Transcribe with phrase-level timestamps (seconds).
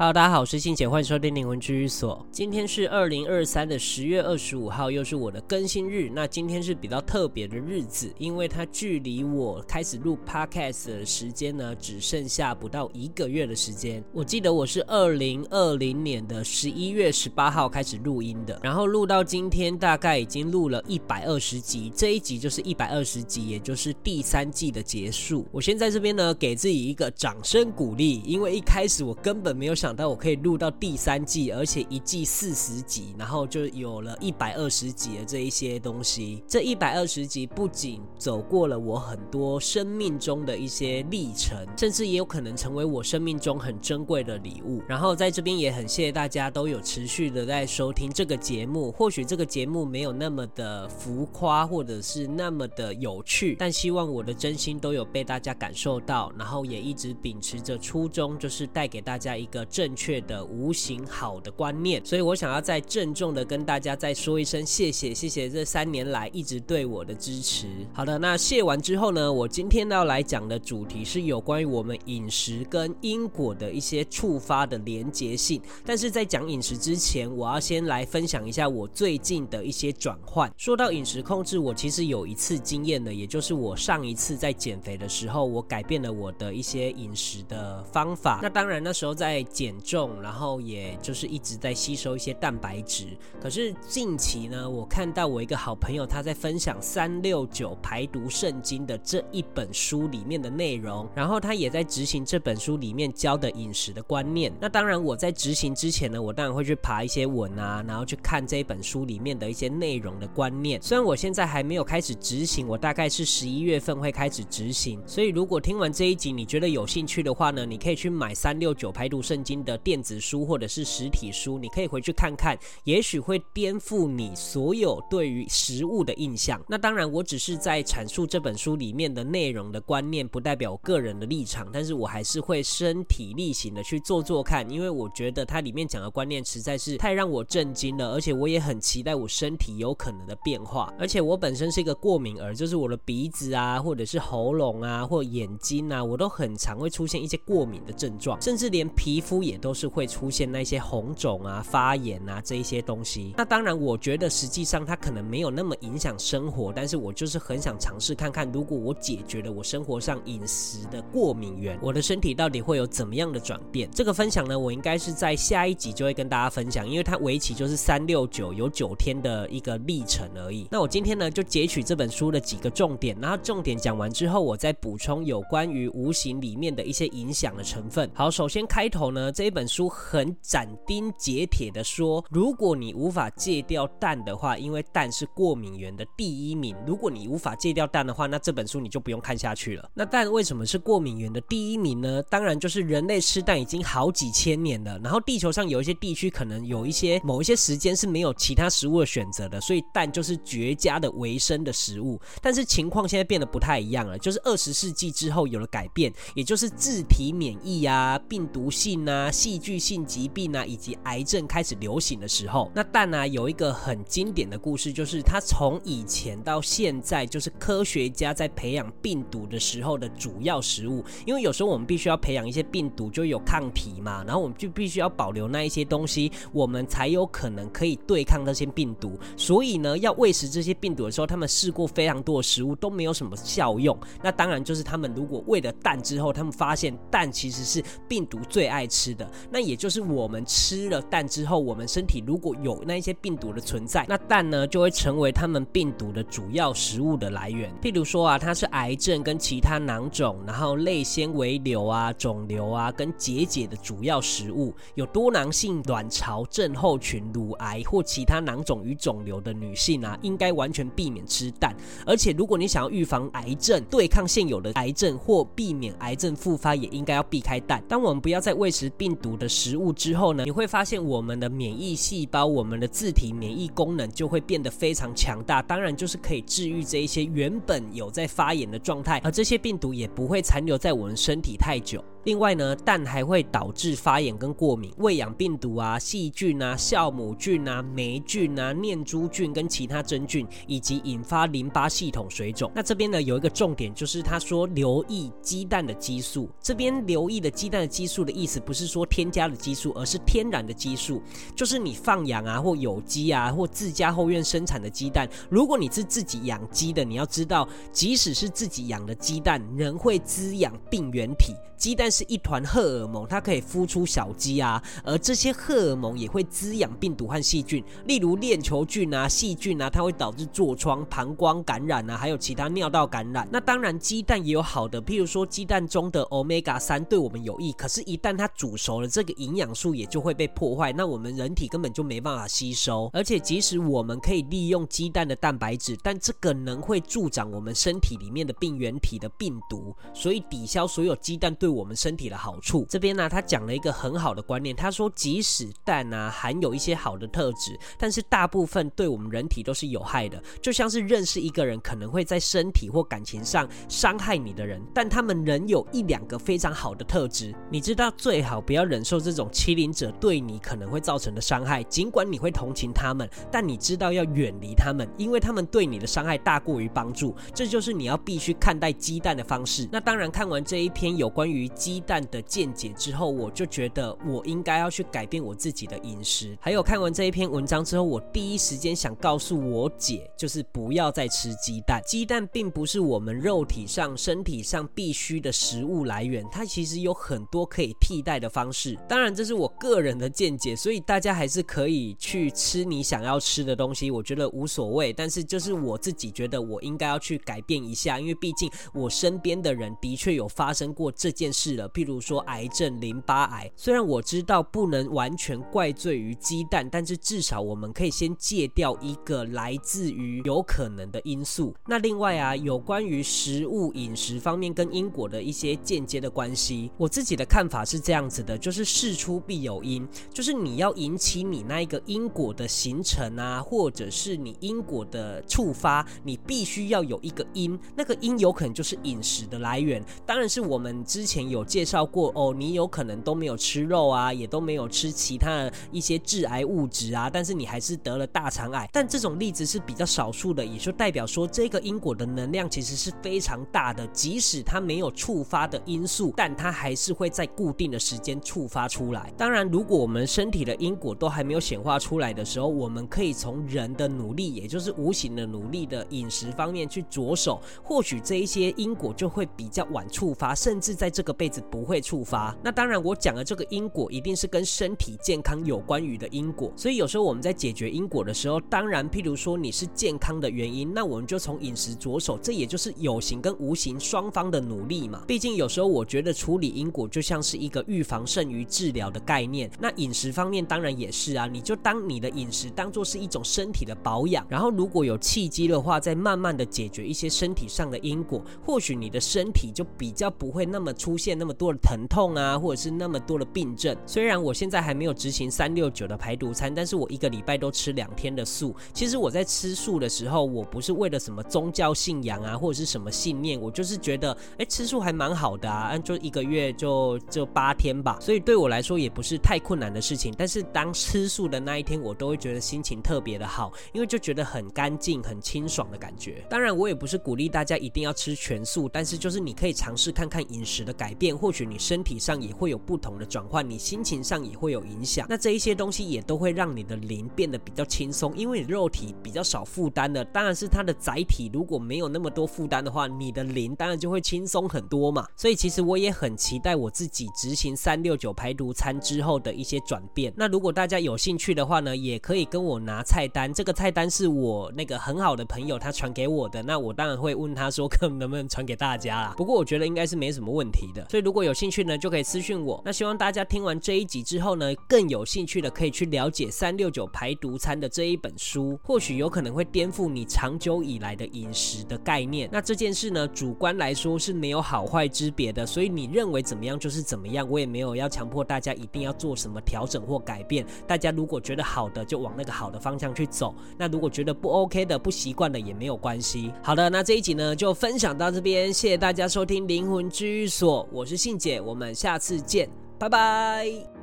[0.00, 2.26] Hello，大家好，我是信姐，欢迎收听灵魂居所。
[2.30, 6.10] 今天是二零二三的十月二十五号，又是我的更新日。
[6.14, 14.02] 那今天是比较特别的日子，因为它距离我开始录 Podcast 的时间呢，只剩下不到一个月的时间。
[14.14, 21.92] 我记得我是二零二零年的十一月十八号开始录音的，然后录到今天，大概已经录了一百二十集。
[21.94, 25.46] 这一集就是一百二十集，也就是第三季的结束。
[25.52, 29.89] 我先在这边呢，给自己一个掌声鼓励，因为一开始我根本没有想。
[29.90, 36.44] 想到我可以录到第三季，而且一季四十集，然后就有了一百二十集的这一些东西。
[36.46, 44.80] 这一百二十集不仅走过了我很多生命中的一些历程，甚至也有可能成为我生命中很珍贵的礼物。
[44.86, 48.92] 然后在这边也很谢谢大家都有持续的在收听这个节目。
[48.92, 59.66] 或许这个节目没有那么的浮夸，或者是那么的有趣，但希望我的真心都有被大家感受到，然后也一直秉持着初衷，就是带给大家一个。
[59.80, 67.66] 正确的无形好的观念，所以我想要再郑重的跟大家再说一声谢谢，谢谢这三年来一直对我的支持。
[67.94, 75.58] 好的，那谢完之后呢，我今天要来讲的主题是有关于我们饮食跟因果的一些触发的连结性。
[75.82, 80.52] 但是在讲饮食之前，我要先来分享一下我最近的一些转换。
[80.58, 88.40] 说到饮食控制，我其实有一次经验的，也就是我上一次在减肥的时候，我改变了我的一些饮食的方法。
[88.42, 89.69] 那当然那时候在减。
[89.70, 93.06] 减重，然后也就是一直在吸收一些蛋白质。
[93.40, 104.52] 可是近期呢，我看到我一个好朋友他在分享《三六九排毒圣经》的这一本书里面的内容，然后他也在执行这本书里面教的饮食的观念。
[104.60, 110.82] 那当然，我在执行之前呢，我当然会去爬一些文啊，然后去看这一本书里面的一些内容的观念。
[110.82, 115.00] 虽然我现在还没有开始执行，我大概是十一月份会开始执行。
[115.06, 126.60] 所以如果听完这一集你觉得有兴趣的话呢，你可以去买《三六九排毒圣经》的电子书或者是实体书，你可以回去看看，也许会颠覆你所有对于食物的印象。
[126.68, 131.68] 那当然，我只是在阐述这本书里面的内容的观念，不代表我个人的立场。
[131.72, 140.92] 但是我还是会身体力行的去做做看，因为我觉得它里面讲的观念实在是太让我震惊了，而且我也很期待我身体有可能的变化。
[140.98, 149.60] 而且我本身是一个过敏儿，就是我的鼻子啊，或者是喉咙啊，或眼睛啊，我都很常会出现一些过敏的症状，甚至连皮肤也。
[149.60, 153.34] 都是会出现那些红肿啊、发炎啊这一些东西。
[153.36, 163.86] 那当然，我觉得实际上它可能没有那么影响生活，但是我就是很想尝试看看，如果我解决了我生活上饮食的过敏源，我的身体到底会有怎么样的转变？
[163.92, 170.66] 这个分享呢，我应该是在下一集就会跟大家分享，因为它为期就是三六九，有九天的一个历程而已。
[170.70, 178.10] 那我今天呢，就截取这本书的几个重点，然后重点讲完之后，我再补充有关于无形里面的一些影响的成分。
[178.14, 179.29] 好，首先开头呢。
[179.30, 186.76] 这一本书很斩钉截铁的说，如果你无法戒掉蛋的话，因为蛋是过敏源的第一名。
[186.86, 189.90] 如果你无法戒掉蛋的话，那这本书你就不用看下去了。
[189.94, 192.22] 那蛋为什么是过敏源的第一名呢？
[192.30, 202.20] 当然就是人类吃蛋已经好几千年了，然后地球上有一些地区可能有一些某一些时间是没有其他食物的选择的，所以蛋就是绝佳的维生的食物。
[202.40, 209.19] 但是情况现在变得不太一样了，就是二十世纪之后有了改变，也就是自体免疫啊、病毒性啊。
[209.20, 221.04] 啊戏剧性疾病啊，以及癌症开始流行的时候，那蛋啊有一个很经典的故事，就是它从以前到现在，就是科学家在培养病毒的时候的主要食物。
[221.26, 229.18] 因为有时候我们必须要培养一些病毒，就有抗体嘛，然后我们就必须要保留那一些东西，我们才有可能可以对抗那些病毒。
[229.36, 233.98] 所以呢，要喂食这些病毒的时候，他们试过非常多的食物都没有什么效用。
[234.22, 239.30] 那当然就是他们如果喂了蛋之后，他们发现蛋其实是病毒最爱吃的。
[239.50, 247.72] 那也就是我们吃了蛋之后，我们身体如果有那一些病毒的存在，那蛋呢就会成为他们病毒的主要食物的来源。
[247.82, 254.74] 譬如说啊，它是癌症跟其他囊肿，然后类纤维瘤啊、肿瘤啊跟结节的主要食物。
[254.94, 261.74] 有多囊性卵巢症候群、乳癌或其他囊肿与肿瘤的女性啊，应该完全避免吃蛋。
[262.06, 267.82] 而且如果你想要预防癌症、对抗现有的癌症或避免癌症复发，也应该要避开蛋。
[267.88, 269.10] 当我们不要再喂食病。
[269.20, 282.02] 毒的食物之后呢，你会发现我们的免疫细胞、我们的自体免疫功能就会变得非常强大，当然就是可以治愈这一些原本有在发炎的状态，而这些病毒也不会残留在我们身体太久。
[282.24, 292.70] 另外呢，蛋还会导致发炎跟过敏，喂养病毒啊、细菌啊、酵母菌啊、霉菌啊、念珠菌跟其他真菌，以及引发淋巴系统水肿。
[292.74, 296.48] 那这边呢有一个重点，就是他说留意鸡蛋的激素。
[296.60, 301.22] 这边留意的鸡蛋的激素的意思，不是说添加的激素，而是天然的激素，
[301.56, 305.28] 就是你放养啊或有机啊或自家后院生产的鸡蛋。
[305.48, 311.54] 如果你是自己养鸡的，你要知道，即使是自己养的鸡蛋，仍会滋养病原体。
[311.76, 323.48] 鸡蛋是一团荷尔蒙，它可以孵出小鸡啊，而这些荷尔蒙也会滋养病毒和细菌，例如链球菌啊、细菌啊，它会导致痤疮、膀胱感染啊，还有其他尿道感染。
[323.52, 333.10] 那当然，鸡蛋也有好的，譬如说鸡蛋中的 Omega 三对我们有益，可是，一旦它煮熟了，这个营养素也就会被破坏，那我们人体根本就没办法吸收。
[333.12, 344.74] 而且，即使我们可以利用鸡蛋的蛋白质，但这可能会助长我们身体里面的病原体的病毒，所以抵消所有鸡蛋对我们身体的好处，这边呢，他讲了一个很好的观念。
[344.74, 350.42] 他说，即使蛋啊含有一些好的特质，但是大部分对我们人体都是有害的。
[350.62, 357.54] 就像是认识一个人可能会在身体或感情上伤害你的人，但他们仍有一两个非常好的特质。
[357.70, 361.82] 你知道，最好不要忍受这种欺凌者对你可能会造成的伤害。
[361.82, 367.36] 尽管你会同情他们，但你知道要远离他们，因为他们对你的伤害大过于帮助。
[367.54, 369.86] 这就是你要必须看待鸡蛋的方式。
[369.92, 376.56] 那当然，看完这一篇有关于于鸡蛋的见解之后，我就觉得我应该要去改变我自己的饮食。
[376.60, 382.00] 还有看完这一篇文章之后，我第一时间想告诉我姐，就是不要再吃鸡蛋。
[382.06, 388.96] 鸡蛋并不是我们肉体上、身体上必须的食物来源，它其实有很多可以替代的方式。
[389.08, 395.12] 当然，这是我个人的见解，所以大家还是可以去吃你想要吃的东西，我觉得无所谓。
[395.12, 403.70] 但是，就是我自己觉得我应该要去改变一下，因为毕竟我身边的人的确有发生过这件事了，譬如说癌症、淋巴癌。
[403.74, 411.74] 虽然我知道不能完全怪罪于鸡蛋，但是至少我们可以先戒掉一个来自于有可能的因素。
[411.86, 431.40] 那另外啊，有关于食物饮食方面跟因果的一些间接的关系，我自己的看法是这样子的，就是事出必有因，就是你要引起你那一个因果的形成啊，或者是你因果的触发，你必须要有一个因，那个因有可能就是饮食的来源，当然是我们之前。
[431.40, 438.88] 有介绍过哦，你有可能都没有吃肉啊，也都没有吃其他的一些致癌物质啊，但是你还是得了大肠癌。
[438.92, 444.06] 但这种例子是比较少数的，也就代表说这个因果的能量其实是非常大的。
[444.08, 449.32] 即使它没有触发的因素，但它还是会在固定的时间触发出来。
[449.38, 461.30] 当然，如果我们身体的因果都还没有显化出来的时候，我们可以从人的努力，也就是无形的努力的饮食方面去着手，或许这一些因果就会比较晚触发，甚至在这个。
[461.40, 462.56] 辈子不会触发。
[462.62, 466.72] 那当然，我讲的这个因果一定是跟身体健康有关于的因果。
[466.76, 472.38] 所以有时候我们在解决因果的时候，当然，譬如说你是健康的原因，那我们就从饮食着手。
[472.42, 475.22] 这也就是有形跟无形双方的努力嘛。
[475.26, 479.70] 毕竟有时候我觉得处理因果就像是一个预防胜于治疗的概念。
[479.78, 491.38] 那饮食方面当然也是啊，你就当你的饮食当做是一种身体的保养，然后如果有契机的话，再慢慢的解决一些身体上的因果，或许你的身体就比较不会那么出现。
[491.38, 493.96] 那么多的疼痛啊，或者是那么多的病症。
[494.06, 498.74] 虽然我现在还没有执行三六九的排毒餐，但是我一个礼拜都吃两天的素。
[498.92, 508.18] 其实我在吃素的时候，我不是为了什么宗教信仰啊，或者是什么信念，我就是觉得，哎，吃素还蛮好的啊，就一个月就就八天吧。
[508.20, 510.34] 所以对我来说也不是太困难的事情。
[510.36, 516.44] 但是当吃素的那一天，我都会觉得心情特别的好，因为就觉得很干净、很清爽的感觉。
[516.48, 521.29] 当然，我也不是鼓励大家一定要吃全素，但是就是你可以尝试看看饮食的改变。
[521.36, 525.26] 或许你身体上也会有不同的转换，你心情上也会有影响。
[525.28, 530.24] 那这一些东西也都会让你的灵变得比较轻松，因为你肉体比较少负担的。
[530.26, 535.26] 当然是它的载体如果没有那么多负担的话，你的灵当然就会轻松很多嘛。
[535.36, 540.32] 所以其实我也很期待我自己执行三六九排毒餐之后的一些转变。
[540.36, 543.52] 那如果大家有兴趣的话呢，也可以跟我拿菜单。
[543.52, 549.34] 这个菜单是我那个很好的朋友他传给我的，那我当然会问他说， 看能不能传给大家啦。
[549.36, 551.06] 不过我觉得应该是没什么问题的。
[551.10, 552.80] 所以如果有兴趣呢，就可以私讯我。
[552.84, 562.48] 那希望大家听完这一集之后呢，更有兴趣的可以去了解三六九排毒餐的这一本书，或许有可能会颠覆你长久以来的饮食的概念。
[562.52, 570.64] 那这件事呢，主观来说是没有好坏之别的，所以你认为怎么样就是怎么样，我也没有要强迫大家一定要做什么调整或改变。
[570.86, 573.52] 大家如果觉得好的，就往那个好的方向去走。
[573.76, 576.52] 那如果觉得不 OK 的、不习惯的，也没有关系。
[576.62, 580.60] 好的，那这一集呢就分享到这边，谢谢大家收听灵魂居所。
[580.60, 583.99] 所，我是信姐，我们下次见，拜拜。